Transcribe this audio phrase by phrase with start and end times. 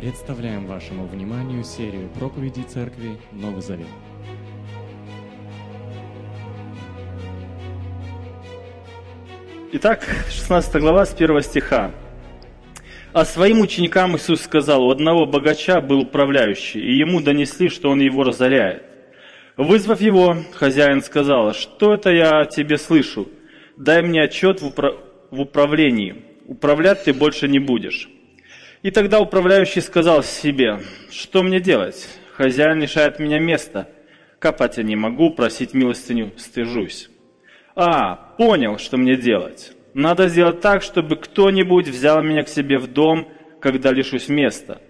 [0.00, 3.88] Представляем вашему вниманию серию проповедей Церкви Новый Завет.
[9.72, 11.90] Итак, 16 глава с 1 стиха.
[13.12, 17.98] А своим ученикам Иисус сказал, у одного богача был управляющий, и ему донесли, что он
[17.98, 18.84] его разоряет.
[19.56, 23.28] Вызвав его, хозяин сказал, что это я о тебе слышу?
[23.76, 24.96] Дай мне отчет в, упра-
[25.32, 26.22] в управлении.
[26.46, 28.08] Управлять ты больше не будешь.
[28.82, 32.08] И тогда управляющий сказал себе, что мне делать?
[32.34, 33.88] Хозяин лишает меня места.
[34.38, 37.10] Копать я не могу, просить милостыню стыжусь.
[37.74, 39.72] А, понял, что мне делать.
[39.94, 43.28] Надо сделать так, чтобы кто-нибудь взял меня к себе в дом,
[43.60, 44.80] когда лишусь места.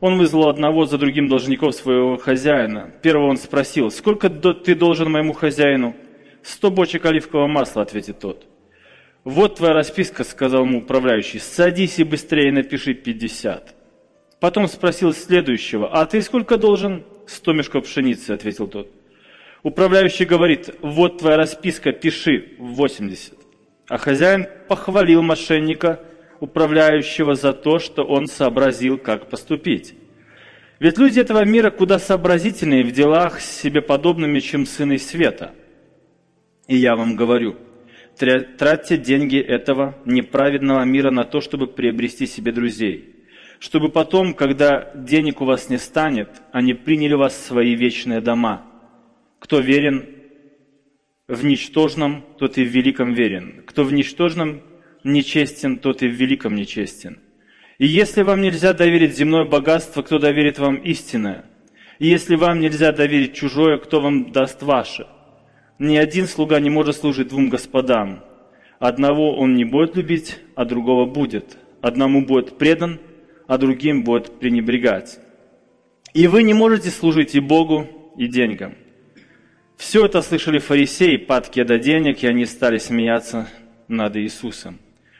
[0.00, 2.90] Он вызвал одного за другим должников своего хозяина.
[3.00, 5.94] Первого он спросил, сколько ты должен моему хозяину?
[6.42, 8.46] Сто бочек оливкового масла, ответит тот.
[9.26, 13.74] Вот твоя расписка, сказал ему управляющий, садись и быстрее напиши пятьдесят.
[14.38, 17.02] Потом спросил следующего, а ты сколько должен?
[17.26, 18.88] Сто мешков пшеницы, ответил тот.
[19.64, 23.34] Управляющий говорит, вот твоя расписка, пиши восемьдесят.
[23.88, 26.02] А хозяин похвалил мошенника,
[26.38, 29.94] управляющего за то, что он сообразил, как поступить.
[30.78, 35.52] Ведь люди этого мира куда сообразительнее в делах с себе подобными, чем сыны света.
[36.68, 37.56] И я вам говорю,
[38.16, 43.16] тратьте деньги этого неправедного мира на то, чтобы приобрести себе друзей,
[43.58, 48.66] чтобы потом, когда денег у вас не станет, они приняли вас в свои вечные дома.
[49.38, 50.06] Кто верен
[51.28, 53.62] в ничтожном, тот и в великом верен.
[53.66, 54.62] Кто в ничтожном
[55.04, 57.20] нечестен, тот и в великом нечестен.
[57.78, 61.44] И если вам нельзя доверить земное богатство, кто доверит вам истинное?
[61.98, 65.06] И если вам нельзя доверить чужое, кто вам даст ваше?
[65.78, 68.24] Ни один слуга не может служить двум господам.
[68.78, 71.58] Одного он не будет любить, а другого будет.
[71.82, 72.98] Одному будет предан,
[73.46, 75.18] а другим будет пренебрегать.
[76.14, 78.74] И вы не можете служить и Богу, и деньгам.
[79.76, 83.48] Все это слышали фарисеи, падки до денег, и они стали смеяться
[83.88, 84.78] над Иисусом.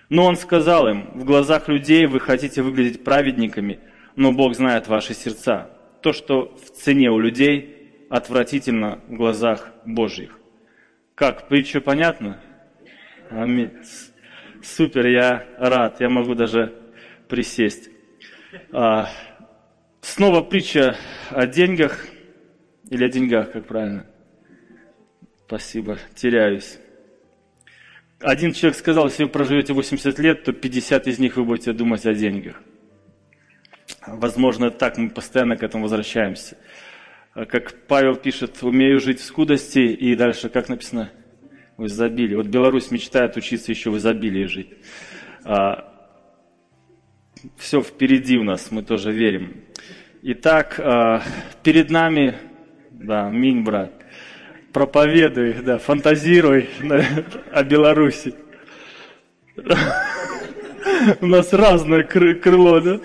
[0.09, 3.80] Но Он сказал им, в глазах людей вы хотите выглядеть праведниками,
[4.14, 5.70] но Бог знает ваши сердца.
[6.00, 10.35] То, что в цене у людей, отвратительно в глазах Божьих.
[11.16, 12.41] Как, притча понятно?
[13.31, 13.72] Аминь.
[14.62, 16.72] Супер, я рад, я могу даже
[17.28, 17.91] присесть.
[18.71, 19.09] А,
[20.00, 20.97] снова притча
[21.31, 22.06] о деньгах,
[22.91, 24.06] или о деньгах, как правильно–
[25.47, 26.78] Спасибо, теряюсь.
[28.19, 32.04] Один человек сказал, если вы проживете 80 лет, то 50 из них вы будете думать
[32.04, 32.60] о деньгах.
[34.09, 36.56] Возможно, так мы постоянно к этому возвращаемся.
[37.44, 41.12] Как Павел пишет, умею жить в скудости, и дальше, как написано,
[41.76, 42.34] в изобилии.
[42.34, 44.70] Вот Беларусь мечтает учиться еще в изобилии жить.
[45.44, 45.92] А,
[47.58, 49.64] все впереди у нас, мы тоже верим.
[50.22, 51.22] Итак, а,
[51.62, 52.38] перед нами,
[52.91, 53.92] да, минь, брат,
[54.72, 56.70] проповедуй, да, фантазируй
[57.53, 58.34] о Беларуси.
[61.20, 63.00] У нас разное крыло, да?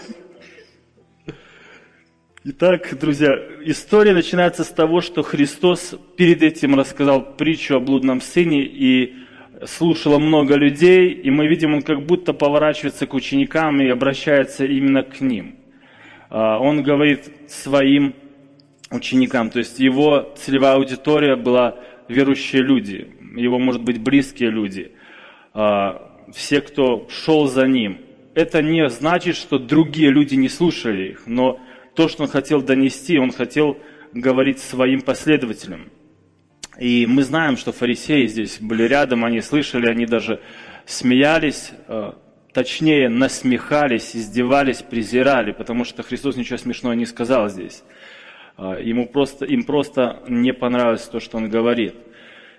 [2.43, 8.63] Итак, друзья, история начинается с того, что Христос перед этим рассказал притчу о блудном сыне
[8.63, 9.13] и
[9.67, 15.03] слушало много людей, и мы видим, он как будто поворачивается к ученикам и обращается именно
[15.03, 15.57] к ним.
[16.31, 18.15] А, он говорит своим
[18.89, 19.51] ученикам.
[19.51, 21.75] То есть его целевая аудитория была
[22.07, 24.93] верующие люди, его, может быть, близкие люди,
[25.53, 27.99] а, все, кто шел за ним.
[28.33, 31.59] Это не значит, что другие люди не слушали их, но
[32.01, 33.77] то, что он хотел донести, он хотел
[34.11, 35.91] говорить своим последователям.
[36.79, 40.41] И мы знаем, что фарисеи здесь были рядом, они слышали, они даже
[40.87, 42.17] смеялись, а,
[42.53, 47.83] точнее насмехались, издевались, презирали, потому что Христос ничего смешного не сказал здесь.
[48.57, 51.93] А, ему просто, им просто не понравилось то, что он говорит.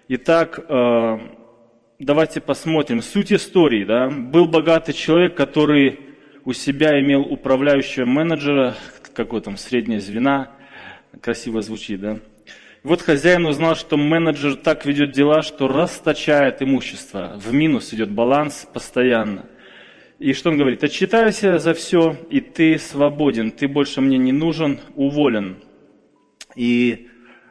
[0.06, 1.18] Итак, а,
[1.98, 3.02] давайте посмотрим.
[3.02, 3.82] Суть истории.
[3.82, 4.08] Да?
[4.08, 5.98] Был богатый человек, который
[6.44, 8.76] у себя имел управляющего менеджера,
[9.14, 10.50] какой там среднее звена,
[11.20, 12.18] красиво звучит, да?
[12.82, 18.66] вот хозяин узнал, что менеджер так ведет дела, что расточает имущество, в минус идет баланс
[18.72, 19.46] постоянно.
[20.18, 20.84] И что он говорит?
[20.84, 25.56] Отчитайся за все, и ты свободен, ты больше мне не нужен, уволен.
[26.54, 27.08] И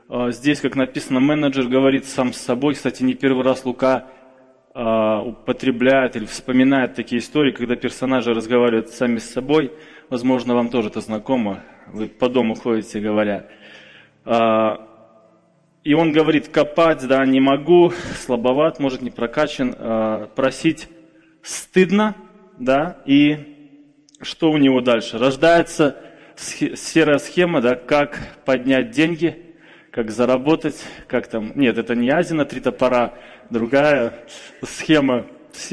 [0.10, 2.76] э, здесь, как написано, менеджер говорит сам с собой.
[2.76, 4.08] Кстати, не первый раз Лука
[4.74, 9.74] э, употребляет или вспоминает такие истории, когда персонажи разговаривают сами с собой.
[10.12, 11.64] Возможно, вам тоже это знакомо.
[11.88, 13.48] Вы по дому ходите, говоря.
[14.26, 14.76] Э,
[15.86, 20.90] и он говорит, копать, да, не могу, слабоват, может, не прокачан, э, просить
[21.42, 22.18] стыдно,
[22.60, 23.38] да, и
[24.22, 25.18] что у него дальше?
[25.18, 25.96] Рождается
[26.36, 29.56] серая схема, да, как поднять деньги,
[29.92, 33.14] как заработать, как там, нет, это не Азина, три топора,
[33.50, 34.26] другая
[34.62, 35.26] схема,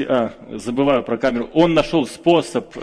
[0.07, 2.73] а, забываю про камеру, он нашел способ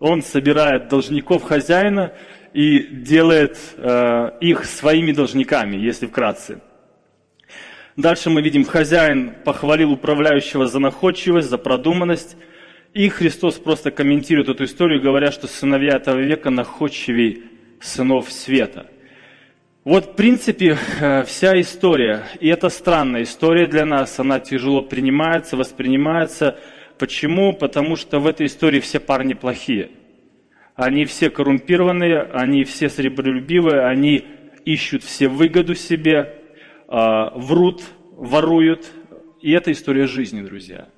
[0.00, 2.12] он собирает должников хозяина
[2.52, 6.60] и делает э, их своими должниками, если вкратце.
[7.96, 12.36] Дальше мы видим, хозяин похвалил управляющего за находчивость, за продуманность.
[12.92, 17.44] И Христос просто комментирует эту историю, говоря, что сыновья этого века находчивей
[17.80, 18.86] сынов света.
[19.84, 22.24] Вот, в принципе, э, вся история.
[22.40, 24.18] И это странная история для нас.
[24.18, 26.58] Она тяжело принимается, воспринимается.
[26.98, 27.52] Почему?
[27.52, 29.90] Потому что в этой истории все парни плохие.
[30.74, 34.24] Они все коррумпированные, они все сребролюбивые, они
[34.64, 36.40] ищут все выгоду себе,
[36.88, 37.82] а, врут,
[38.12, 38.90] воруют.
[39.40, 40.88] И это история жизни, друзья.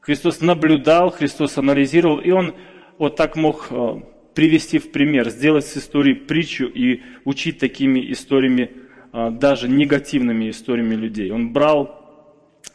[0.00, 2.54] Христос наблюдал, Христос анализировал, и Он
[2.98, 4.02] вот так мог а,
[4.34, 8.70] привести в пример, сделать с историей притчу и учить такими историями,
[9.12, 11.30] а, даже негативными историями людей.
[11.30, 12.02] Он брал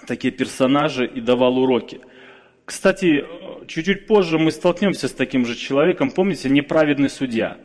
[0.08, 2.02] такие персонажи и давал уроки.
[2.68, 3.25] Кстати,
[3.68, 6.12] чуть-чуть позже мы столкнемся с таким же человеком.
[6.12, 7.56] Помните, неправедный судья.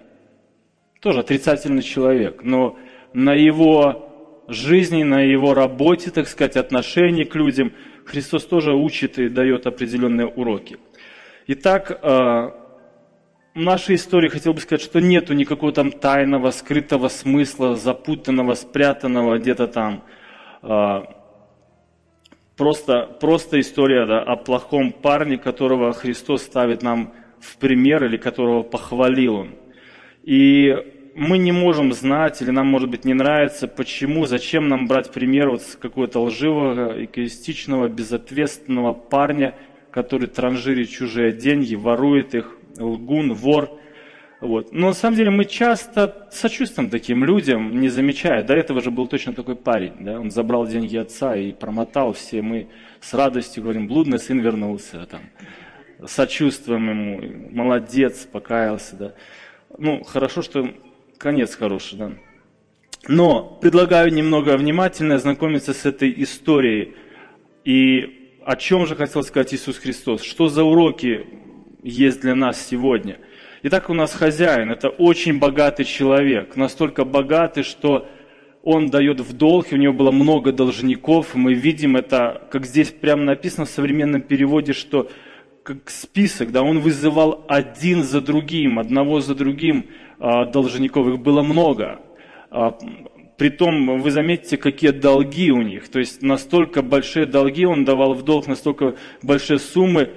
[1.00, 2.78] Тоже отрицательный человек, но
[3.12, 7.72] на его жизни, на его работе, так сказать, отношении к людям,
[8.04, 10.78] Христос тоже учит и дает определенные уроки.
[11.48, 11.96] Итак, э,
[13.54, 19.40] в нашей истории хотел бы сказать, что нету никакого там тайного, скрытого смысла, запутанного, спрятанного
[19.40, 20.04] где-то там.
[22.62, 28.62] Просто, просто история да, о плохом парне, которого Христос ставит нам в пример или которого
[28.62, 29.48] похвалил он.
[30.22, 30.72] И
[31.16, 35.50] мы не можем знать, или нам, может быть, не нравится, почему, зачем нам брать пример
[35.50, 39.56] вот с какого-то лживого, эгоистичного, безответственного парня,
[39.90, 43.70] который транжирит чужие деньги, ворует их, лгун, вор.
[44.42, 44.72] Вот.
[44.72, 48.42] Но на самом деле мы часто сочувствуем таким людям, не замечая.
[48.42, 49.92] До этого же был точно такой парень.
[50.00, 50.18] Да?
[50.18, 52.42] Он забрал деньги отца и промотал все.
[52.42, 52.66] Мы
[53.00, 55.06] с радостью говорим, блудный сын вернулся.
[55.06, 55.20] Там.
[56.08, 58.96] Сочувствуем ему, молодец, покаялся.
[58.96, 59.14] Да?
[59.78, 60.74] Ну, хорошо, что
[61.18, 62.12] конец хороший, да.
[63.06, 66.94] Но предлагаю немного внимательно ознакомиться с этой историей.
[67.64, 70.20] И о чем же хотел сказать Иисус Христос?
[70.22, 71.26] Что за уроки
[71.84, 73.18] есть для нас сегодня?
[73.64, 78.08] Итак, у нас хозяин, это очень богатый человек, настолько богатый, что
[78.64, 81.36] он дает в долг, у него было много должников.
[81.36, 85.08] Мы видим это, как здесь прямо написано в современном переводе, что
[85.62, 89.86] как список, да, он вызывал один за другим, одного за другим
[90.18, 92.00] а, должников, их было много.
[92.50, 92.76] А,
[93.38, 95.88] притом, вы заметите, какие долги у них.
[95.88, 100.10] То есть настолько большие долги он давал в долг, настолько большие суммы.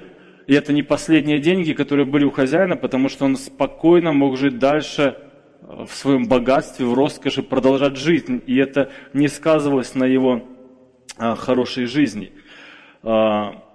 [0.47, 4.59] И это не последние деньги, которые были у хозяина, потому что он спокойно мог жить
[4.59, 5.17] дальше
[5.61, 8.25] а, в своем богатстве, в роскоши, продолжать жить.
[8.45, 10.43] И это не сказывалось на его
[11.17, 12.33] хорошей жизни.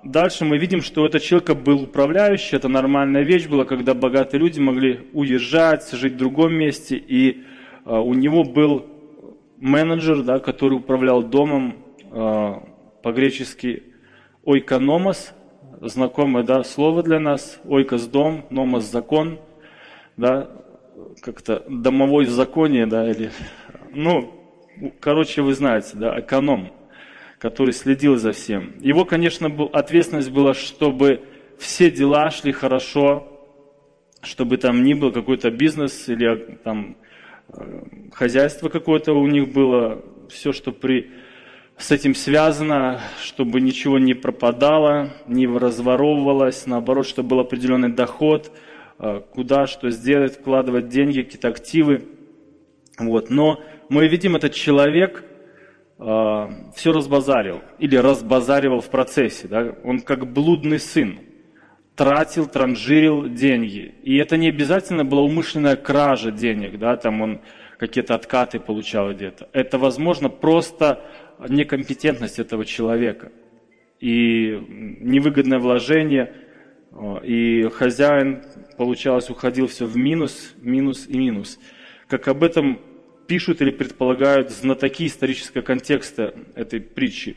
[0.02, 4.40] Дальше мы видим, что у этого человека был управляющий, это нормальная вещь была, когда богатые
[4.40, 7.42] люди могли уезжать, жить в другом месте, и
[7.84, 8.86] э, у него был
[9.58, 11.76] менеджер, да, который управлял домом,
[12.10, 12.54] э,
[13.02, 13.82] по-гречески
[14.42, 15.34] ойкономос,
[15.80, 19.38] знакомое да, слово для нас, ойкос дом, номос закон,
[20.16, 20.50] да,
[21.20, 23.30] как-то домовой в законе, да, или,
[23.92, 24.32] ну,
[25.00, 26.72] короче, вы знаете, да, эконом–
[27.40, 28.74] который следил за всем.
[28.80, 31.22] Его, конечно, был, ответственность была, чтобы
[31.58, 33.26] все дела шли хорошо,
[34.22, 36.98] чтобы там ни был какой-то бизнес или там
[37.48, 37.82] э,
[38.12, 41.10] хозяйство какое-то у них было, все, что при,
[41.80, 48.52] с этим связано, чтобы ничего не пропадало, не разворовывалось, наоборот, чтобы был определенный доход,
[48.98, 52.06] э, куда что сделать, вкладывать деньги, какие-то активы.
[52.98, 53.30] Вот.
[53.30, 55.24] Но мы видим, этот человек–
[56.00, 59.46] э, все разбазарил или разбазаривал в процессе.
[59.48, 59.74] Да?
[59.84, 61.20] Он как блудный сын
[61.94, 63.94] тратил, транжирил деньги.
[64.02, 67.40] И это не обязательно была умышленная кража денег, да, там он
[67.78, 69.48] какие-то откаты получал где-то.
[69.52, 71.02] Это, возможно, просто
[71.48, 73.32] некомпетентность этого человека.
[74.00, 74.58] И
[75.00, 76.34] невыгодное вложение,
[77.22, 78.42] и хозяин,
[78.76, 81.58] получалось, уходил все в минус, минус и минус.
[82.08, 82.80] Как об этом
[83.26, 87.36] пишут или предполагают знатоки исторического контекста этой притчи.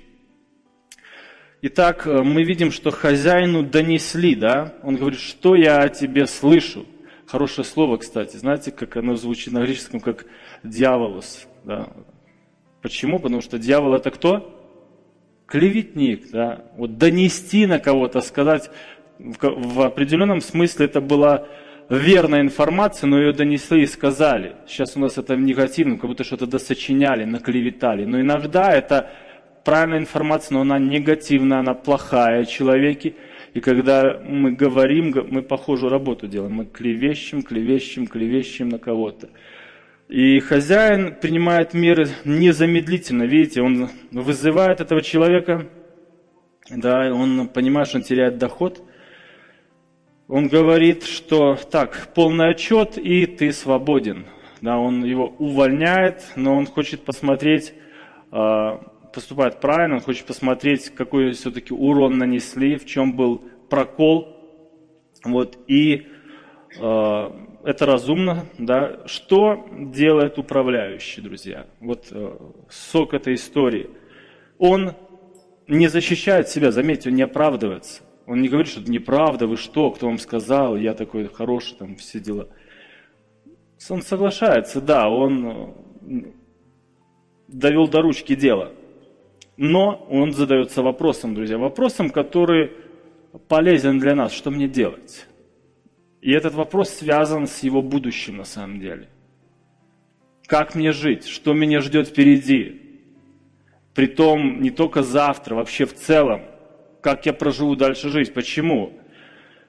[1.62, 4.74] Итак, э, мы видим, что хозяину донесли, да?
[4.82, 6.86] Он говорит, что я о тебе слышу.
[7.28, 8.38] Хорошее слово, кстати.
[8.38, 10.26] Знаете, как оно звучит на греческом, как
[10.64, 11.48] дьяволос.
[11.64, 11.90] Да?
[12.84, 13.18] Почему?
[13.18, 14.60] Потому что дьявол это кто?
[15.48, 16.66] Клеветник, да?
[16.76, 18.70] Вот донести на кого-то, сказать,
[19.18, 21.48] в определенном смысле это была
[21.90, 24.58] верная информация, но ее донесли и сказали.
[24.68, 28.04] Сейчас у нас это в негативном, как будто что-то досочиняли, наклеветали.
[28.04, 29.10] Но иногда это
[29.64, 33.16] правильная информация, но она негативная, она плохая человеке.
[33.54, 36.56] И когда мы говорим, мы похожую работу делаем.
[36.56, 39.30] Мы клевещем, клевещем, клевещем на кого-то.
[40.10, 43.24] И хозяин принимает меры незамедлительно.
[43.24, 45.68] Видите, он вызывает этого человека,
[46.70, 48.82] да, он понимает, что он теряет доход–
[50.28, 54.26] он говорит, что так, полный отчет, и ты свободен.
[54.62, 57.74] Да, он его увольняет, но он хочет посмотреть,
[58.32, 58.78] а,
[59.14, 64.30] поступает правильно, он хочет посмотреть, какой все-таки урон нанесли, в чем был прокол.
[65.26, 66.08] Вот, и
[66.80, 67.30] э,
[67.64, 68.46] это разумно.
[68.58, 69.02] Да.
[69.06, 71.66] Что делает управляющий, друзья?
[71.80, 72.38] Вот э,
[72.70, 73.90] сок этой истории.
[74.58, 74.94] Он
[75.68, 78.04] не защищает себя, заметьте, он не оправдывается.
[78.26, 81.96] Он не говорит, что это неправда, вы что, кто вам сказал, я такой хороший, там
[81.96, 82.48] все дела.
[83.90, 86.24] Он соглашается, да, он э,
[87.48, 88.72] довел до ручки дело.
[89.58, 92.72] Но он задается вопросом, друзья, вопросом, который
[93.48, 95.28] полезен для нас, что мне делать?
[96.24, 99.10] И этот вопрос связан с его будущим на самом деле.
[100.48, 101.28] Как мне жить?
[101.28, 102.82] Что меня ждет впереди?
[103.94, 106.42] Притом не только завтра, вообще в целом
[107.04, 108.32] как я проживу дальше жизнь.
[108.32, 108.94] Почему?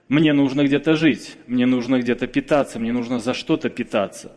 [0.08, 4.36] Мне нужно где-то жить, мне нужно где-то питаться, мне нужно за что-то питаться.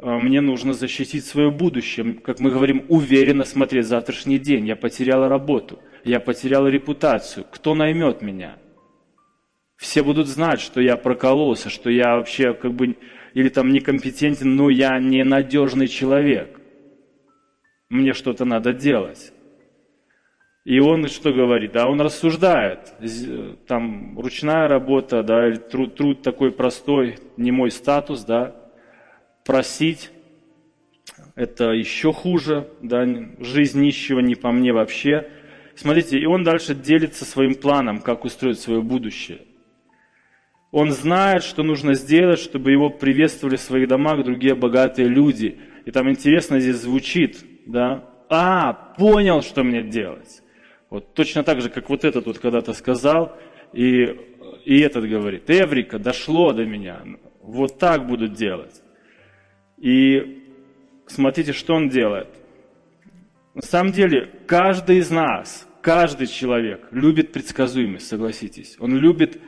[0.00, 4.66] А, мне нужно защитить свое будущее, как мы говорим, уверенно смотреть завтрашний день.
[4.66, 7.46] Я потерял работу, я потерял репутацию.
[7.50, 8.56] Кто наймет меня?
[9.84, 12.96] Все будут знать, что я прокололся, что я вообще как бы
[13.34, 16.58] или там некомпетентен, но я ненадежный человек.
[17.90, 19.34] Мне что-то надо делать.
[20.64, 21.72] И он что говорит?
[21.72, 22.94] Да, он рассуждает.
[23.66, 28.56] Там ручная работа, да, или труд, труд такой простой, не мой статус, да.
[29.44, 30.10] Просить
[31.34, 33.06] это еще хуже, да,
[33.38, 35.28] жизнь нищего не по мне вообще.
[35.74, 39.40] Смотрите, и он дальше делится своим планом, как устроить свое будущее.
[40.76, 45.56] Он знает, что нужно сделать, чтобы его приветствовали в своих домах другие богатые люди.
[45.84, 50.42] И там интересно здесь звучит, да, а, понял, что мне делать.
[50.90, 53.38] Вот точно так же, как вот этот вот когда-то сказал,
[53.72, 54.18] и,
[54.64, 57.02] и этот говорит, Эврика, дошло до меня,
[57.40, 58.82] вот так будут делать.
[59.78, 60.42] И
[61.06, 62.30] смотрите, что он делает.
[63.54, 68.76] На самом деле, каждый из нас, каждый человек любит предсказуемость, согласитесь.
[68.80, 69.40] Он любит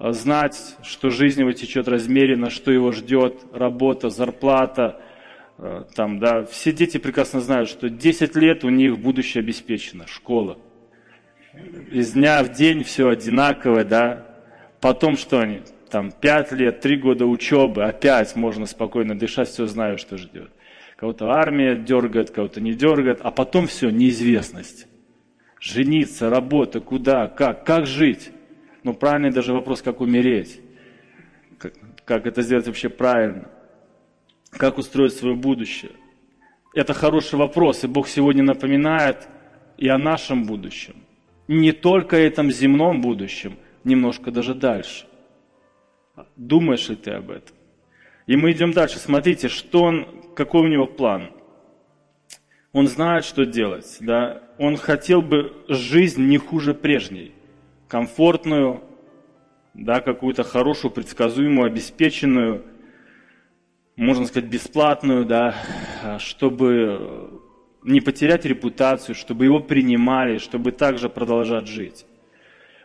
[0.00, 5.00] знать, что жизнь его течет размеренно, что его ждет, работа, зарплата.
[5.58, 6.44] А, там, да.
[6.44, 10.58] Все дети прекрасно знают, что 10 лет у них будущее обеспечено, школа–
[11.90, 14.26] из дня в день все одинаковое, да.
[14.80, 15.60] Потом что они?
[15.90, 20.50] Там пять лет, три года учебы, опять можно спокойно дышать, все знаю, что ждет.
[20.96, 24.86] Кого-то армия дергает, кого-то не дергает, а потом все, неизвестность.
[25.58, 28.30] Жениться, работа, куда, как, как жить?
[28.82, 30.60] Ну, правильный даже вопрос, как умереть.
[31.58, 33.48] Как, как это сделать вообще правильно?
[34.50, 35.92] Как устроить свое будущее?
[36.74, 39.28] Это хороший вопрос, и Бог сегодня напоминает
[39.76, 40.96] и о нашем будущем
[41.50, 45.06] не только этом земном будущем, немножко даже дальше.
[46.36, 47.56] Думаешь ли ты об этом?
[48.28, 49.00] И мы идем дальше.
[49.00, 50.06] Смотрите, что он,
[50.36, 51.32] какой у него план.
[52.72, 53.96] Он знает, что делать.
[53.98, 54.44] Да?
[54.58, 57.32] Он хотел бы жизнь не хуже прежней.
[57.90, 58.84] Комфортную,
[59.74, 62.62] да, какую-то хорошую, предсказуемую, обеспеченную,
[63.96, 65.56] можно сказать, бесплатную, да,
[66.20, 67.40] чтобы
[67.82, 72.06] не потерять репутацию, чтобы его принимали, чтобы также продолжать жить.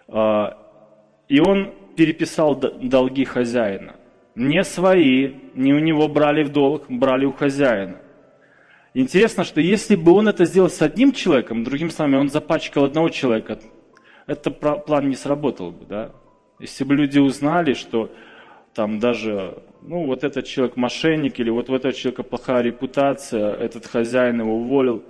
[0.07, 0.57] А,
[1.27, 3.97] и он переписал долги хозяина.
[4.33, 7.97] Не свои, не у него брали в долг, брали у хозяина.
[8.95, 13.09] Интересно, что если бы он это сделал с одним человеком, другим словами, он запачкал одного
[13.09, 13.59] человека,
[14.27, 16.11] этот план не сработал бы, да?
[16.59, 18.09] Если бы люди узнали, что
[18.73, 23.85] там даже ну, вот этот человек мошенник, или вот у этого человека плохая репутация, этот
[23.85, 25.03] хозяин его уволил,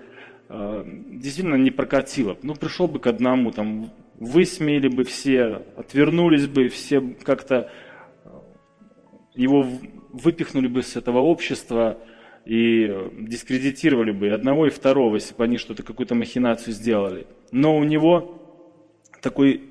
[0.49, 2.37] э, действительно не прокатило.
[2.41, 7.69] Ну, пришел бы к одному, там, высмеяли бы все, отвернулись бы, все как-то
[8.23, 8.29] э,
[9.35, 9.65] его
[10.11, 11.97] выпихнули бы с этого общества
[12.45, 17.27] и дискредитировали бы и одного, и второго, если бы они что-то, какую-то махинацию сделали.
[17.51, 18.44] Но у него
[19.25, 19.63] такой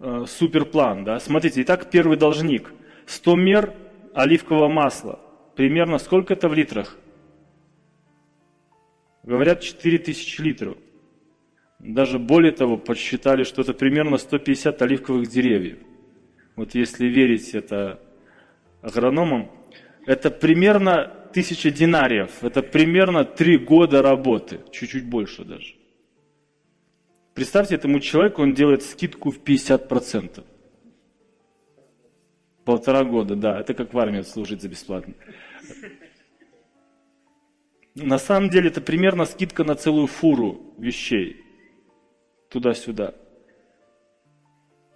[0.00, 1.18] э, суперплан, да.
[1.20, 2.72] Смотрите, итак, первый должник.
[3.06, 3.72] 100 мер–
[4.16, 5.20] оливкового масла.
[5.54, 6.96] Примерно сколько это в литрах?
[9.22, 10.76] Говорят, 4000 литров.
[11.78, 15.78] Даже более того, подсчитали, что это примерно 150 оливковых деревьев.
[16.56, 18.00] вот если верить это
[18.80, 19.50] агрономам,
[20.06, 25.74] это примерно тысяча динариев, это примерно три года работы, чуть-чуть больше даже.
[27.36, 30.42] Представьте, этому человеку он делает скидку в 50%.
[32.64, 35.12] Полтора года, да, это как в армии служить за бесплатно.
[37.94, 41.44] На самом деле это примерно скидка на целую фуру вещей.
[42.48, 43.14] Туда-сюда.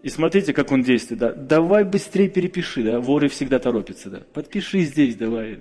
[0.03, 1.21] И смотрите, как он действует.
[1.21, 1.35] Да.
[1.35, 3.01] Давай быстрее перепиши, да.
[3.01, 4.21] Воры всегда торопятся, да.
[4.33, 5.61] Подпиши здесь, давай.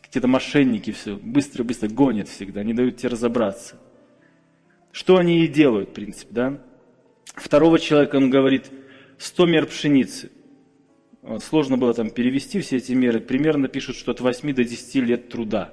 [0.00, 3.78] Какие-то мошенники все быстро-быстро гонят всегда, не дают тебе разобраться.
[4.92, 6.58] Что они и делают, в принципе, да.
[7.34, 8.70] Второго человека он говорит,
[9.18, 10.30] 100 мер пшеницы.
[11.22, 13.20] Вот, сложно было там перевести все эти меры.
[13.20, 15.72] Примерно пишут, что от 8 до 10 лет труда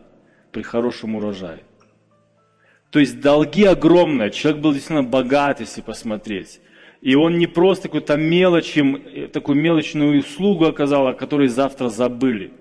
[0.51, 1.59] при хорошем урожае.
[2.91, 4.31] То есть долги огромные.
[4.31, 6.61] Человек был действительно богат, если посмотреть.
[7.01, 12.51] И он не просто какую-то мелочь, э, такую мелочную услугу оказал, о которой завтра забыли.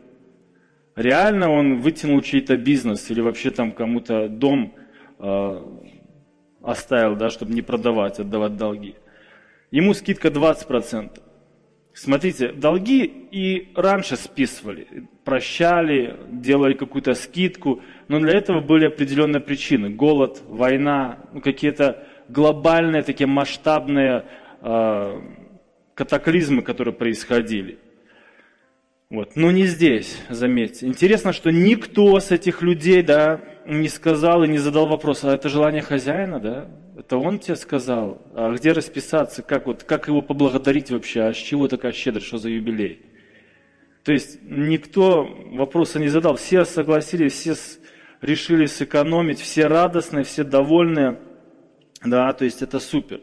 [0.97, 4.75] Реально он вытянул чей-то бизнес или вообще там кому-то дом
[5.19, 5.63] э,
[6.63, 8.95] оставил, да, чтобы не продавать, отдавать долги.
[9.71, 11.21] Ему скидка 20%.
[11.93, 19.91] Смотрите, долги и раньше списывали, прощали, делали какую-то скидку, но для этого были определенные причины.
[19.91, 24.27] Голод, война, ну, какие-то глобальные, такие масштабные
[24.61, 25.21] э,
[25.95, 27.81] катаклизмы, которые происходили.
[29.11, 29.37] Вот.
[29.37, 30.87] Но не здесь, заметьте.
[30.87, 35.49] Интересно, что никто с этих людей да, не сказал и не задал вопрос, а это
[35.49, 36.69] желание хозяина, да?
[36.99, 38.21] Это он тебе сказал?
[38.35, 39.43] А где расписаться?
[39.43, 41.23] Как, вот, как его поблагодарить вообще?
[41.23, 42.27] А с чего такая щедрость?
[42.27, 43.01] Что за юбилей?
[44.05, 46.37] То есть никто вопроса не задал.
[46.37, 47.55] Все согласились, все
[48.21, 51.19] решили сэкономить, все радостные, все довольные.
[52.05, 53.23] Да, то есть это супер.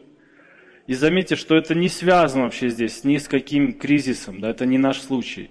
[0.88, 4.78] И заметьте, что это не связано вообще здесь ни с каким кризисом, да, это не
[4.78, 5.50] наш случай.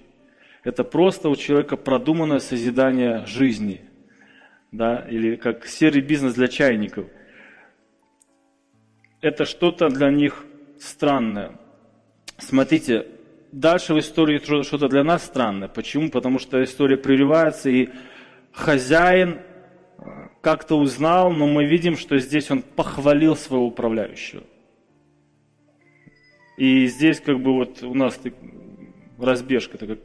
[0.65, 3.81] Это просто у человека продуманное созидание жизни,
[4.71, 7.05] да, или как серый бизнес для чайников.
[9.21, 10.43] Это что-то для них
[10.79, 11.59] странное.
[12.39, 13.05] Смотрите,
[13.51, 15.67] дальше в истории что-то для нас странное.
[15.67, 16.09] Почему?
[16.09, 17.89] Потому что история прерывается, и
[18.51, 19.41] хозяин
[20.41, 24.41] как-то узнал, но мы видим, что здесь он похвалил своего управляющего.
[26.57, 28.19] И здесь как бы вот у нас
[29.19, 29.99] разбежка, как,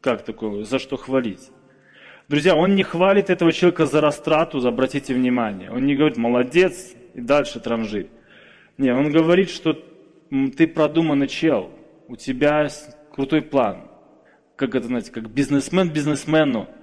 [0.00, 1.50] как такое, за что хвалить?
[2.28, 5.70] Друзья, он не хвалит этого человека за растрату, обратите внимание.
[5.70, 8.10] Он не говорит, молодец, и дальше транжит.
[8.78, 9.72] Не, он говорит, что
[10.56, 11.70] ты продуманный чел,
[12.08, 12.68] у тебя
[13.12, 13.88] крутой план.
[14.56, 16.68] Как это, знаете, как бизнесмен бизнесмену–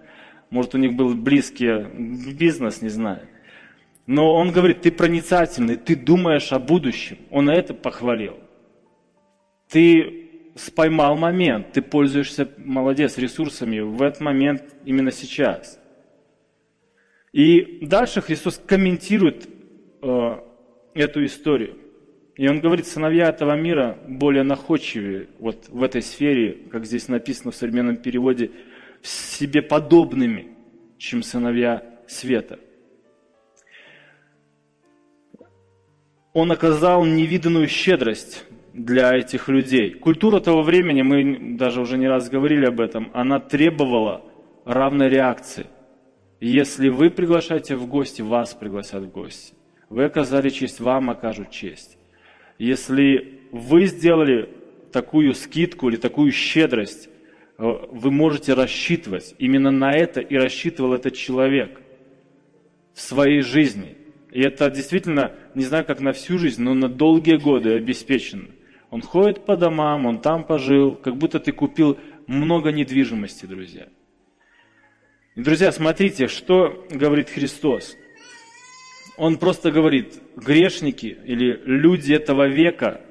[0.54, 1.84] может, у них был близкий
[2.36, 3.28] бизнес, не знаю.
[4.06, 7.18] Но он говорит, ты проницательный, ты думаешь о будущем.
[7.32, 8.38] Он это похвалил.
[9.68, 10.23] Ты
[10.56, 15.80] споймал момент, ты пользуешься, молодец, ресурсами в этот момент, именно сейчас.
[17.32, 19.50] И дальше Христос комментирует
[20.02, 20.38] э,
[20.94, 21.78] эту историю.
[22.36, 27.52] И он говорит, сыновья этого мира более находчивее вот в этой сфере, как здесь написано
[27.52, 28.52] в современном переводе,
[29.02, 30.56] себе подобными,
[30.98, 32.60] чем сыновья света.
[36.34, 39.92] Он оказал невиданную щедрость для этих людей.
[39.92, 44.26] Культура того времени, мы даже уже не раз говорили об этом, она требовала
[44.66, 45.68] равной реакции.
[46.40, 49.54] Если вы приглашаете в гости, вас пригласят в гости.
[49.90, 51.98] Вы оказали честь, вам окажут честь.
[52.58, 54.50] Если вы сделали
[54.92, 57.10] такую скидку или такую щедрость,
[57.58, 59.36] Э, вы можете рассчитывать.
[59.38, 61.82] Именно на это и рассчитывал этот человек
[62.94, 63.96] в своей жизни.
[64.32, 68.48] И это действительно, не знаю, как на всю жизнь, но на долгие годы обеспечено.
[68.94, 73.88] Он ходит по домам, он там пожил, как будто ты купил много недвижимости, друзья.
[75.34, 77.98] И, друзья, смотрите, что говорит Христос.
[79.18, 83.02] Он просто говорит, грешники или люди этого века,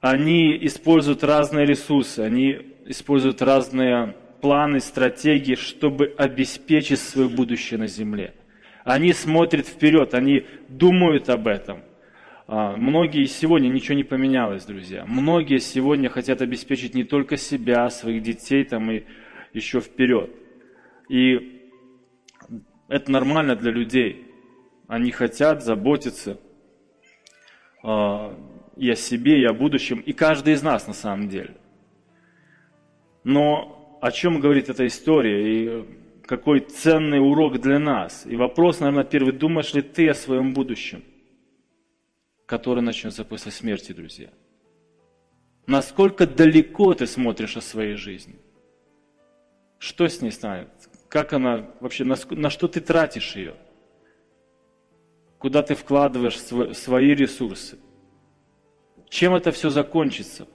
[0.00, 8.34] они используют разные ресурсы, они используют разные планы, стратегии, чтобы обеспечить свое будущее на земле.
[8.82, 11.84] Они смотрят вперед, они думают об этом.
[12.48, 15.04] А, многие сегодня ничего не поменялось, друзья.
[15.06, 19.02] Многие сегодня хотят обеспечить не только себя, своих детей там и
[19.52, 20.30] еще вперед.
[21.08, 21.62] И
[22.88, 24.28] это нормально для людей.
[24.86, 26.38] Они хотят заботиться
[27.82, 28.38] а,
[28.76, 29.98] и о себе, и о будущем.
[29.98, 31.56] И каждый из нас на самом деле.
[33.24, 35.84] Но о чем говорит эта история и
[36.24, 38.24] какой ценный урок для нас?
[38.24, 41.02] И вопрос, наверное, первый, думаешь ли ты о своем будущем,
[42.46, 44.30] которое начнется после смерти, друзья?
[45.66, 48.36] Насколько далеко ты смотришь о своей жизни?
[49.78, 50.68] Что с ней станет?
[51.08, 53.54] Как она вообще, на, на что ты тратишь ее?
[55.38, 57.78] Куда ты вкладываешь свои ресурсы?
[59.08, 60.46] Чем это все закончится?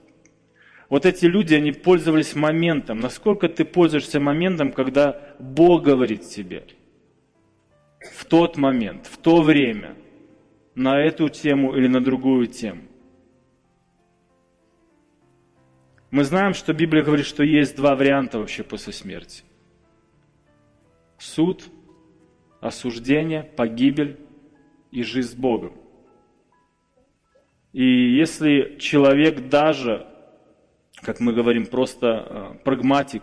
[0.88, 3.00] Вот эти люди, они пользовались моментом.
[3.00, 6.66] Насколько ты пользуешься моментом, когда Бог говорит тебе?
[8.14, 9.96] В тот момент, в то время,
[10.74, 12.82] на эту тему или на другую тему.
[16.10, 19.44] Мы знаем, что Библия говорит, что есть два варианта вообще после смерти.
[21.18, 21.64] Суд,
[22.60, 24.18] осуждение, погибель
[24.90, 25.72] и жизнь с Богом.
[27.72, 30.06] И если человек даже,
[30.96, 33.22] как мы говорим, просто э, прагматик,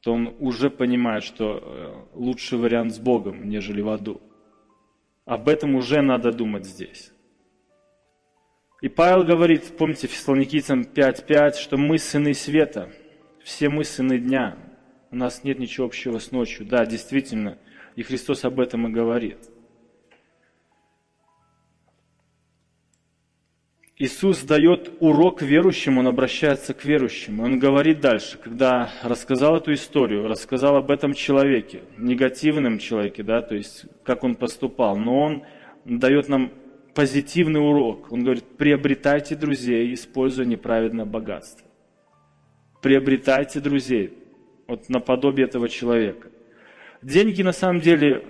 [0.00, 4.20] то он уже понимает, что э, лучший вариант с Богом, нежели в аду.
[5.26, 7.10] Об этом уже надо думать здесь.
[8.80, 12.92] И Павел говорит, помните, Фессалоникийцам 5.5, что мы сыны света,
[13.42, 14.56] все мы сыны дня.
[15.10, 16.64] У нас нет ничего общего с ночью.
[16.64, 17.58] Да, действительно,
[17.96, 19.38] и Христос об этом и говорит.
[23.98, 27.40] Иисус дает урок верующим, Он обращается к верующим.
[27.40, 33.54] Он говорит дальше, когда рассказал эту историю, рассказал об этом человеке, негативном человеке, да, то
[33.54, 34.98] есть как он поступал.
[34.98, 35.44] Но Он
[35.86, 36.52] дает нам
[36.94, 38.12] позитивный урок.
[38.12, 41.66] Он говорит, приобретайте друзей, используя неправедное богатство.
[42.82, 44.12] Приобретайте друзей.
[44.66, 46.28] Вот наподобие этого человека.
[47.00, 48.24] Деньги на самом деле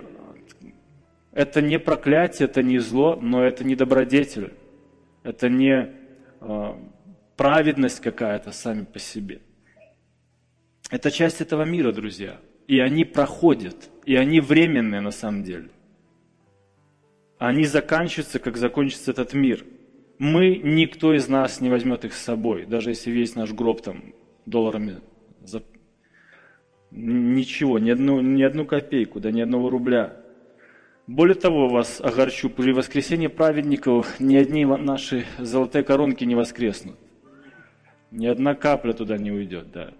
[1.33, 4.53] это не проклятие, это не зло, но это не добродетель.
[5.27, 5.91] Это не
[6.39, 6.73] э,
[7.35, 9.41] праведность какая-то сами по себе.
[10.89, 12.39] Это часть этого мира, друзья.
[12.67, 15.69] И они проходят, и они временные на самом деле
[17.37, 19.63] они заканчиваются, как закончится этот мир.
[20.17, 24.13] Мы, никто из нас не возьмет их с собой, даже если весь наш гроб там
[24.45, 24.97] долларами
[25.43, 25.63] за...
[26.89, 30.17] Ничего, ни одну, ни одну копейку, да ни одного рубля.
[31.07, 36.97] Более того, вас огорчу, при воскресении праведников ни одни наши золотые коронки не воскреснут.
[38.11, 39.93] Ни одна капля туда не уйдет, да.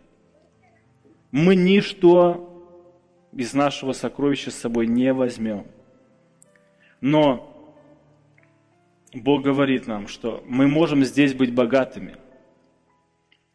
[1.31, 2.53] Мы ничто
[3.31, 5.67] из нашего сокровища с собой не возьмем.
[6.99, 7.53] Но
[9.13, 12.17] Бог говорит нам, что мы можем здесь быть богатыми.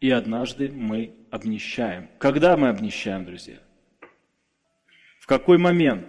[0.01, 2.09] И однажды мы обнищаем.
[2.19, 3.59] Когда мы обнищаем, друзья?
[5.21, 6.07] В какой момент?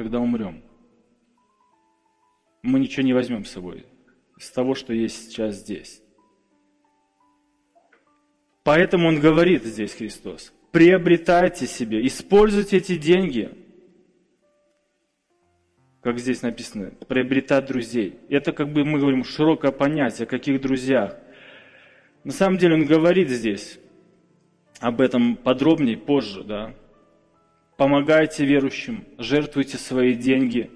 [0.00, 0.62] Когда умрем.
[2.62, 3.84] Мы ничего не возьмем с собой
[4.38, 6.00] из того, что есть сейчас здесь.
[8.62, 13.54] Поэтому Он говорит здесь, Христос, приобретайте себе, используйте эти деньги–
[16.00, 18.20] как здесь написано, приобретать друзей.
[18.30, 21.18] Это как бы мы говорим широкое понятие, о каких друзьях.
[22.24, 23.78] На самом деле он говорит здесь
[24.78, 26.74] об этом подробнее позже, да.
[27.80, 30.70] Помогайте верующим, жертвуйте свои деньги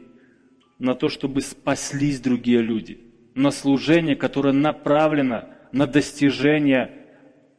[0.79, 2.99] на то, чтобы спаслись другие люди,
[3.35, 7.05] на служение, которое направлено на достижение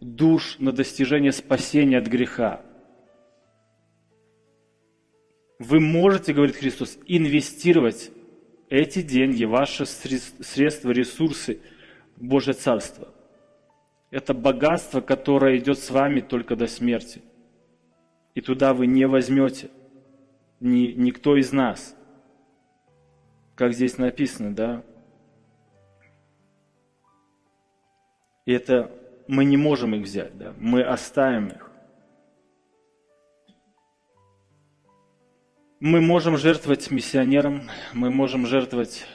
[0.02, 2.66] душ, на достижение спасения от греха.
[5.60, 8.10] Вы можете, говорит Христос, инвестировать
[8.72, 11.60] эти деньги, ваши средства, ресурсы
[12.16, 13.14] в Божье Царство.
[14.10, 17.22] Это богатство, которое идет с вами только до смерти.
[18.36, 19.72] И туда вы не возьмете
[20.60, 21.96] ни, никто из нас.
[23.56, 24.84] Как здесь написано, да?
[28.46, 28.92] И это
[29.28, 30.54] мы не можем их взять, да?
[30.60, 31.72] Мы оставим их.
[35.80, 39.06] Мы можем жертвовать миссионерам, мы можем жертвовать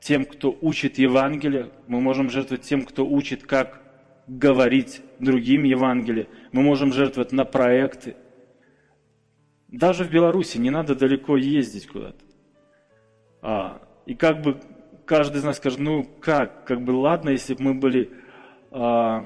[0.00, 3.82] тем, кто учит Евангелие, мы можем жертвовать тем, кто учит, как
[4.26, 8.16] говорить другим Евангелие, мы можем жертвовать на проекты.
[9.72, 12.24] Даже в Беларуси не надо далеко ездить куда-то.
[13.40, 14.60] А, и как бы
[15.06, 18.10] каждый из нас скажет, ну как, как бы ладно, если бы мы были
[18.70, 19.24] а,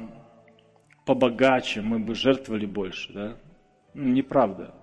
[1.05, 3.37] побогаче, мы бы жертвовали больше, да?
[3.95, 4.75] Ну, неправда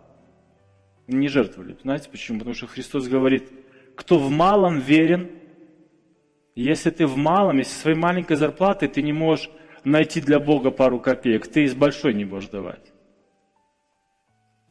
[1.07, 1.77] не жертвовали.
[1.81, 2.39] Знаете почему?
[2.39, 3.51] Потому что Христос говорит,
[3.95, 5.29] кто в малом верен,
[6.55, 9.49] если ты в малом, если своей маленькой зарплатой ты не можешь
[9.83, 12.92] найти для Бога пару копеек, ты из большой не можешь давать.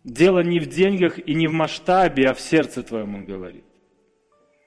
[0.05, 3.65] Дело не в деньгах и не в масштабе, а в сердце твоем, он говорит.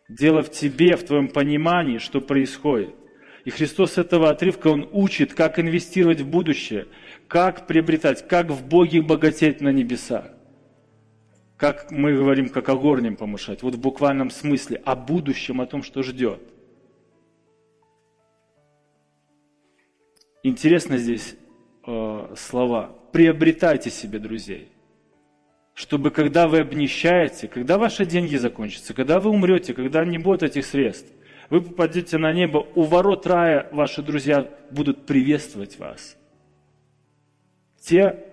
[0.08, 2.96] Дело в тебе, в твоем понимании, что происходит.
[3.44, 6.88] И Христос с этого отрывка, Он учит, как инвестировать в будущее,
[7.28, 10.32] как приобретать, как в Боге богатеть на небесах
[11.58, 15.84] как мы говорим, как о горнем помышать, вот в буквальном смысле, о будущем, о том,
[15.84, 16.42] что ждет.
[20.44, 21.36] интересно здесь
[21.88, 22.96] э, слова.
[23.12, 24.70] Приобретайте себе друзей.
[25.76, 30.66] Чтобы когда вы обнищаете, когда ваши деньги закончатся, когда вы умрете, когда не будет этих
[30.66, 31.12] средств,
[31.50, 36.18] вы попадете на небо, у ворот рая ваши друзья будут приветствовать вас.
[37.82, 38.24] Те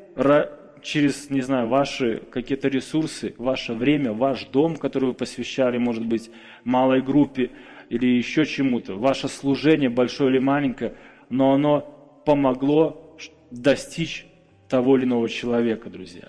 [0.82, 6.30] через, не знаю, ваши какие-то ресурсы, ваше время, ваш дом, который вы посвящали, может быть,
[6.62, 7.50] малой группе
[7.88, 10.94] или еще чему-то, ваше служение, большое или маленькое,
[11.28, 11.80] но оно
[12.24, 13.16] помогло
[13.50, 14.26] достичь
[14.68, 16.28] того или иного человека, друзья.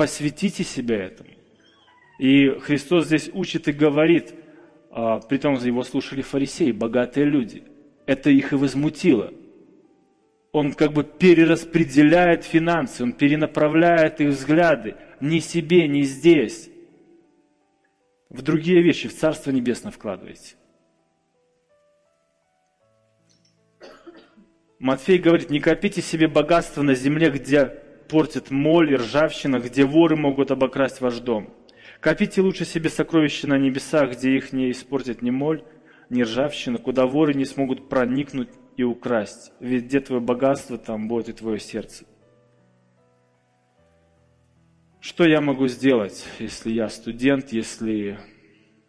[0.00, 1.28] Посвятите себя этому.
[2.18, 4.32] И Христос здесь учит и говорит,
[4.90, 7.64] а, при том его слушали фарисеи, богатые люди.
[8.06, 9.30] Это их и возмутило–
[10.52, 16.70] он как бы перераспределяет финансы, он перенаправляет их взгляды не себе, не здесь.
[18.30, 20.54] В другие вещи, в Царство Небесное вкладываете.
[24.78, 30.16] Матфей говорит, не копите себе богатство на земле, где портит моль и ржавчина, где воры
[30.16, 31.54] могут обокрасть ваш дом.
[32.00, 35.62] Копите лучше себе сокровища на небесах, где их не испортит ни моль,
[36.08, 39.52] ни ржавчина, куда воры не смогут проникнуть и украсть.
[39.60, 42.04] Ведь где твое богатство, там будет и твое сердце.
[45.00, 48.18] Что я могу сделать, если я студент, если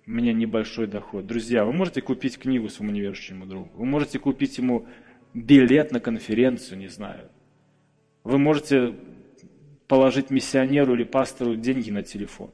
[0.07, 1.27] у меня небольшой доход?
[1.27, 3.69] Друзья, вы можете купить книгу своему неверующему другу.
[3.75, 4.87] Вы можете купить ему
[5.33, 7.29] билет на конференцию, не знаю.
[8.23, 8.93] Вы можете
[9.91, 12.49] положить миссионеру или пастору деньги на телефон.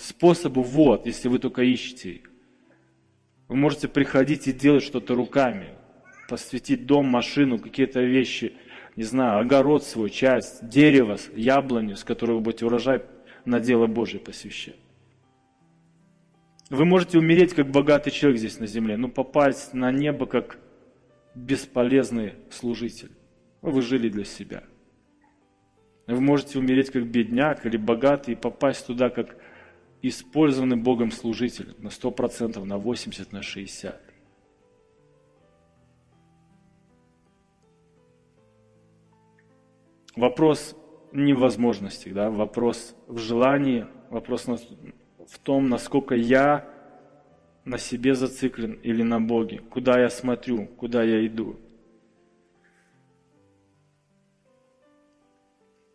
[0.00, 2.32] Способы вот, если вы только ищете их.
[3.46, 5.76] Вы можете приходить и делать что-то руками
[6.28, 8.54] посвятить дом, машину, какие-то вещи,
[8.96, 13.02] не знаю, огород свой, часть, дерево, яблоню, с которой вы будете урожай
[13.44, 14.80] на дело Божие посвящать.
[16.68, 20.58] Вы можете умереть как богатый человек здесь на земле, но попасть на небо как
[21.36, 23.12] бесполезный служитель.
[23.62, 24.64] Вы жили для себя.
[26.08, 29.36] Вы можете умереть как бедняк или богатый и попасть туда как
[30.00, 33.94] использованный Богом служитель на 100%, на 80%, на 60%.
[40.16, 40.74] Вопрос
[41.12, 46.68] не в возможностях, да, вопрос в желании, вопрос в том, насколько я
[47.64, 51.60] на себе зациклен или на Боге, куда я смотрю, куда я иду.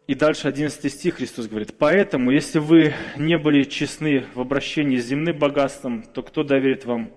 [0.06, 5.06] И дальше 11 стих Христос говорит, «Поэтому, если вы не были честны в обращении с
[5.06, 7.12] земным богатством, то кто доверит вам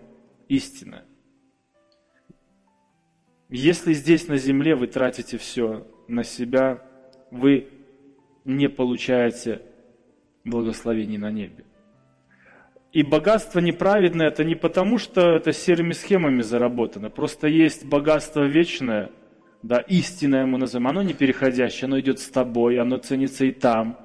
[0.49, 1.05] истинное?
[3.49, 6.83] Если здесь на земле вы тратите все на себя,
[7.31, 7.69] вы
[8.45, 9.63] не получаете
[10.45, 11.65] благословений на небе.
[12.93, 17.11] И богатство неправедное, это не потому, что это серыми схемами заработано.
[17.11, 19.11] Просто есть богатство вечное,
[19.67, 20.89] да, истинное мы называем.
[20.89, 23.99] Оно не переходящее, оно идет с тобой, оно ценится и там.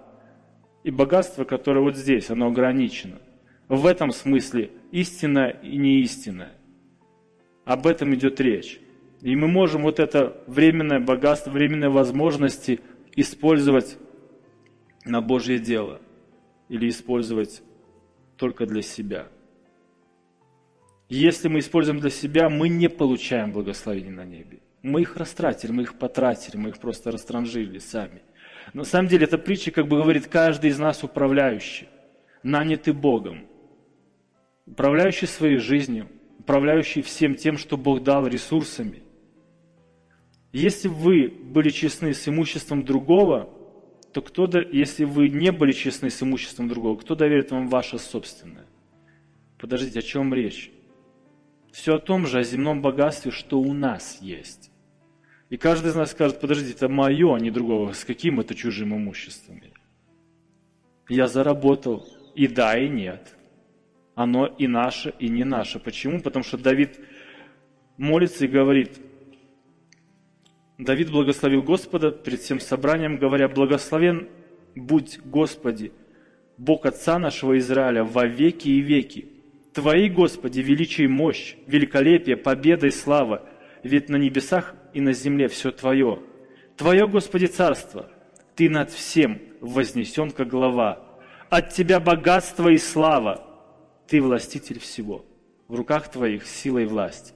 [0.83, 3.19] И богатство, которое вот здесь, оно ограничено.
[3.67, 6.53] В этом смысле истинное и неистинное.
[7.65, 8.79] Об этом идет речь.
[9.21, 12.79] И мы можем вот это временное богатство, временные возможности–
[13.15, 13.97] использовать
[15.05, 15.99] на Божье дело
[16.69, 17.61] или использовать
[18.37, 19.27] только для себя.
[21.09, 24.59] Если мы используем для себя, мы не получаем благословения на небе.
[24.81, 28.21] Мы их растратили, мы их потратили, мы их просто растранжили сами.
[28.73, 31.87] На самом деле эта притча как бы говорит, каждый из нас управляющий,
[32.43, 33.45] нанятый Богом,
[34.65, 36.07] управляющий своей жизнью,
[36.39, 39.03] управляющий всем тем, что Бог дал ресурсами–
[40.51, 43.49] если вы были честны с имуществом другого,
[44.11, 48.65] то кто, если вы не были честны с имуществом другого, кто доверит вам ваше собственное?
[49.57, 50.71] Подождите, о чем речь?
[51.71, 54.70] Все о том же, о земном богатстве, что у нас есть.
[55.51, 57.91] И каждый из нас скажет, подождите, это мое, а не другого.
[57.91, 59.61] С каким это чужим имуществом?
[61.09, 63.35] Я заработал и да, и нет.
[64.15, 65.77] Оно и наше, и не наше.
[65.79, 66.21] Почему?
[66.21, 67.01] Потому что Давид
[67.97, 68.97] молится и говорит,
[70.77, 74.29] Давид благословил Господа перед всем собранием, говоря, «Благословен
[74.73, 75.91] будь Господи,
[76.57, 79.27] Бог Отца нашего Израиля, во веки и веки.
[79.73, 83.49] Твои, Господи, величие и мощь, великолепие, победа и слава,
[83.83, 86.19] ведь на небесах и на земле все Твое.
[86.77, 88.09] Твое, Господи, царство,
[88.55, 90.99] Ты над всем вознесен, как глава.
[91.49, 93.45] От Тебя богатство и слава,
[94.07, 95.25] Ты властитель всего.
[95.67, 97.33] В руках Твоих сила и власть.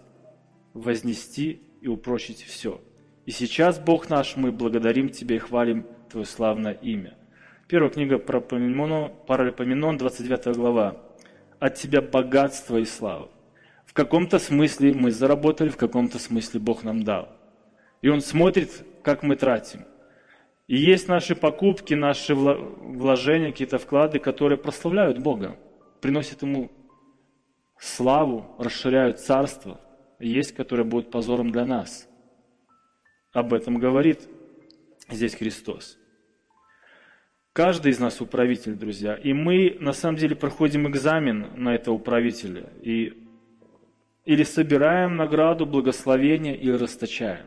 [0.74, 2.82] Вознести и упрочить все.
[3.26, 7.18] И сейчас, Бог наш, мы благодарим Тебя и хвалим Твое славное имя.
[7.68, 10.98] Первая книга про Паралипоменон, 29 глава.
[11.60, 13.30] От Тебя богатство и слава.
[13.86, 17.30] В каком-то смысле мы заработали, в каком-то смысле Бог нам дал.
[18.02, 19.86] И Он смотрит, как мы тратим.
[20.68, 25.58] И есть наши покупки, наши вложения, какие-то вклады, которые прославляют Бога,
[26.02, 26.72] приносят Ему
[27.78, 29.80] славу, расширяют царство.
[30.20, 32.08] И есть, которые будут позором для нас.
[33.34, 34.28] Об этом говорит
[35.10, 35.98] здесь Христос.
[37.54, 39.16] Каждый из нас управитель, друзья.
[39.16, 42.70] И мы, на самом деле, проходим экзамен на этого управителя.
[42.82, 43.22] И
[44.26, 47.46] или собираем награду, благословение, или расточаем.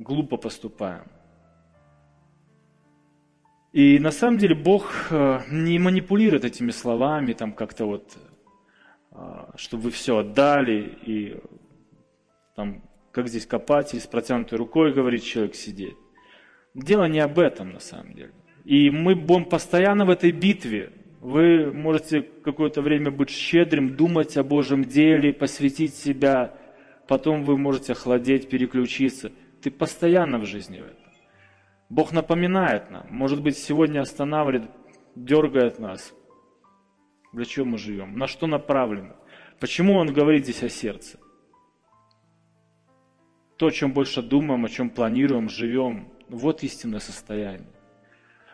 [0.00, 1.04] Глупо поступаем.
[3.74, 8.16] И на самом деле Бог э, не манипулирует этими словами, там как-то вот,
[9.12, 9.16] э,
[9.56, 11.38] чтобы вы все отдали, и
[12.56, 12.82] там,
[13.12, 15.96] как здесь копать, или с протянутой рукой, говорит человек, сидеть.
[16.72, 18.32] Дело не об этом на самом деле.
[18.64, 20.94] И мы будем постоянно в этой битве.
[21.20, 26.54] Вы можете какое-то время быть щедрым, думать о Божьем деле, посвятить себя.
[27.06, 29.30] Потом вы можете охладеть, переключиться.
[29.62, 31.12] Ты постоянно в жизни в этом.
[31.88, 33.06] Бог напоминает нам.
[33.10, 34.70] Может быть, сегодня останавливает,
[35.16, 36.14] дергает нас.
[37.32, 38.16] Для чего мы живем?
[38.16, 39.16] На что направлено?
[39.58, 41.18] Почему Он говорит здесь о сердце?
[43.56, 47.68] То, о чем больше думаем, о чем планируем, живем, вот истинное состояние.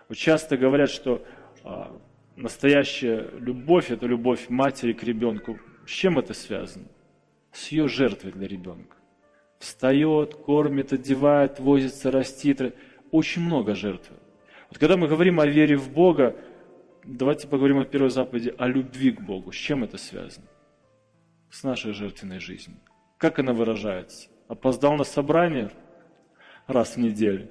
[0.09, 1.25] Вот часто говорят, что
[1.63, 1.97] а,
[2.35, 5.59] настоящая любовь– это любовь матери к ребенку.
[5.87, 6.89] С чем это связано?
[7.53, 8.96] С ее жертвой для ребенка.
[9.59, 12.75] Встает, кормит, одевает, возится, растит.
[13.11, 14.11] Очень много жертв.
[14.69, 16.37] Вот когда мы говорим о вере в Бога,
[17.05, 19.53] давайте поговорим о первой заповеди, о любви к Богу.
[19.53, 20.47] С чем это связано?
[21.51, 22.79] С нашей жертвенной жизнью.
[23.19, 24.29] Как она выражается?
[24.49, 25.71] Опоздал на собрание
[26.67, 27.49] раз в неделю.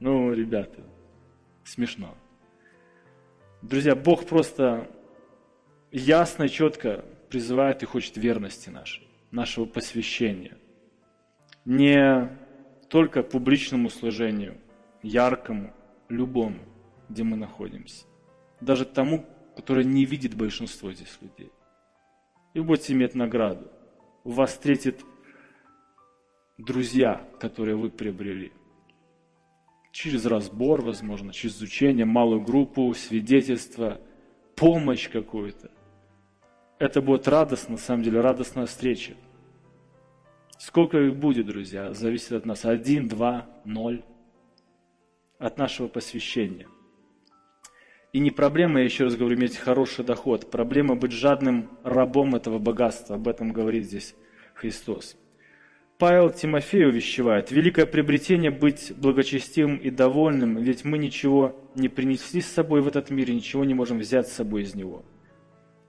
[0.00, 0.82] Ну, ребята,
[1.64, 2.14] смешно.
[3.60, 4.88] Друзья, Бог просто
[5.92, 10.56] ясно и четко призывает и хочет верности нашей, нашего посвящения.
[11.64, 12.38] Не
[12.88, 14.58] только публичному служению,
[15.02, 15.72] яркому,
[16.08, 16.58] любому,
[17.08, 18.04] где мы находимся.
[18.60, 19.24] Даже тому,
[19.56, 21.52] который не видит большинство здесь людей.
[22.54, 23.70] И будете иметь награду.
[24.24, 25.04] Вас встретят
[26.58, 28.52] друзья, которые вы приобрели–
[29.92, 34.00] через разбор, возможно, через изучение, малую группу, свидетельство,
[34.56, 35.70] помощь какую-то.
[36.78, 39.12] Это будет радостно, на самом деле, радостная встреча.
[40.64, 42.64] Сколько их будет, друзья, зависит от нас.
[42.64, 44.04] Один, два, ноль.
[45.40, 46.68] От нашего посвящения.
[48.12, 50.52] И не проблема, я еще раз говорю, иметь хороший доход.
[50.52, 53.16] Проблема быть жадным рабом этого богатства.
[53.16, 54.14] Об этом говорит здесь
[54.54, 55.16] Христос.
[55.98, 62.46] Павел Тимофею увещевает, великое приобретение быть благочестивым и довольным, ведь мы ничего не принесли с
[62.46, 65.04] собой в этот мир и ничего не можем взять с собой из него.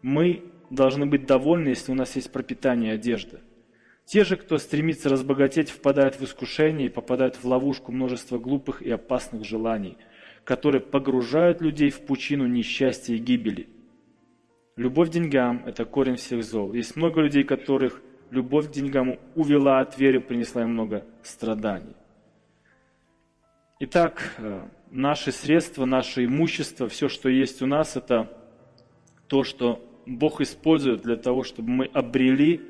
[0.01, 3.39] Мы должны быть довольны, если у нас есть пропитание и одежда.
[4.05, 8.91] Те же, кто стремится разбогатеть, впадают в искушение и попадают в ловушку множества глупых и
[8.91, 9.97] опасных желаний,
[10.43, 13.69] которые погружают людей в пучину несчастья и гибели.
[14.75, 16.73] Любовь к деньгам– это корень всех зол.
[16.73, 18.01] Есть много людей, которых–
[18.33, 21.95] любовь к деньгам увела от веры, принесла им много страданий.
[23.79, 28.31] Итак, э, наши средства, наше имущество, все, что есть у нас, это
[29.27, 32.61] то, что Бог использует для того, чтобы мы обрели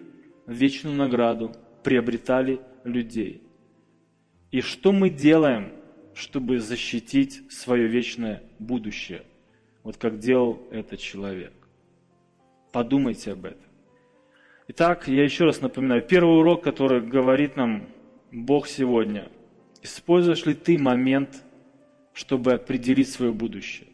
[0.48, 1.52] вечную награду,
[1.84, 3.44] приобретали людей.
[4.52, 5.74] И что мы делаем,
[6.14, 9.24] чтобы защитить свое вечное будущее?
[9.84, 11.54] Вот как делал этот человек.
[12.72, 13.64] Подумайте об этом.
[14.70, 17.90] Итак, я еще раз напоминаю, первый урок, который говорит нам
[18.32, 19.30] Бог сегодня.
[19.82, 21.44] Используешь ли ты момент,
[22.14, 23.90] чтобы определить свое будущее,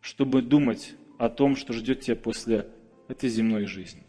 [0.00, 2.68] чтобы думать о том, что ждет тебя после
[3.08, 4.02] этой земной жизни.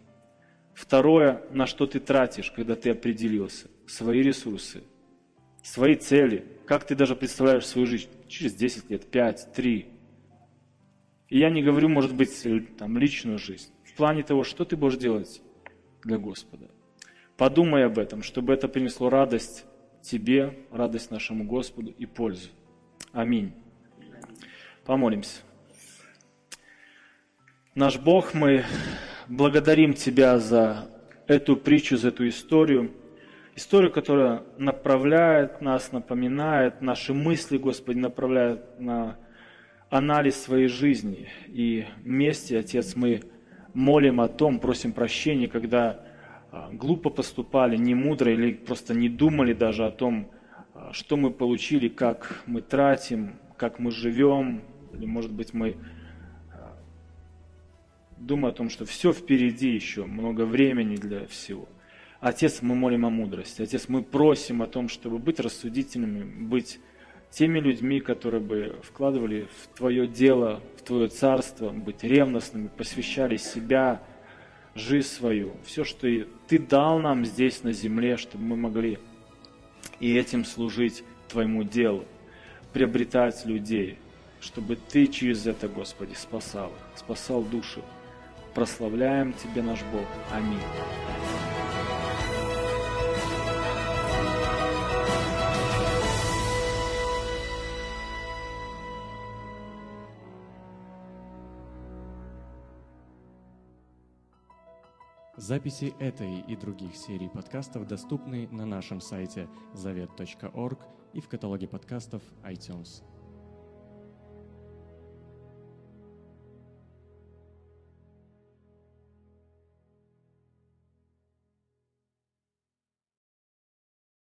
[0.73, 4.83] Второе, на что ты тратишь, когда ты определился, свои ресурсы,
[5.61, 9.87] свои цели, как ты даже представляешь свою жизнь через 10 лет, 5, 3.
[11.29, 12.47] И я не говорю, может быть,
[12.77, 13.71] там, личную жизнь.
[13.83, 15.41] В плане того, что ты будешь делать
[16.03, 16.69] для Господа.
[17.37, 19.65] Подумай об этом, чтобы это принесло радость
[20.01, 22.49] тебе, радость нашему Господу и пользу.
[23.11, 23.53] Аминь.
[24.85, 25.41] Помолимся.
[27.75, 28.65] Наш Бог, мы
[29.27, 30.89] благодарим Тебя за
[31.27, 32.91] эту притчу, за эту историю.
[33.55, 39.17] Историю, которая направляет нас, напоминает наши мысли, Господи, направляет на
[39.89, 41.29] анализ своей жизни.
[41.47, 43.21] И вместе, Отец, мы
[43.73, 45.99] молим о том, просим прощения, когда
[46.51, 50.31] а, глупо поступали, не мудро или просто не думали даже о том,
[50.73, 54.63] а, что мы получили, как мы тратим, как мы живем,
[54.93, 55.77] или может быть мы
[58.25, 61.67] думаем о том, что все впереди еще, много времени для всего.
[62.19, 63.61] Отец, мы молим о мудрости.
[63.61, 66.79] Отец, мы просим о том, чтобы быть рассудительными, быть
[67.31, 74.01] теми людьми, которые бы вкладывали в Твое дело, в Твое царство, быть ревностными, посвящали себя,
[74.75, 76.07] жизнь свою, все, что
[76.47, 78.99] Ты дал нам здесь на земле, чтобы мы могли
[79.99, 82.05] и этим служить Твоему делу,
[82.71, 83.97] приобретать людей,
[84.39, 87.81] чтобы Ты через это, Господи, спасал их, спасал души.
[88.53, 90.05] Прославляем Тебе, наш Бог.
[90.31, 90.59] Аминь.
[105.35, 110.79] Записи этой и других серий подкастов доступны на нашем сайте завет.орг
[111.13, 113.03] и в каталоге подкастов iTunes.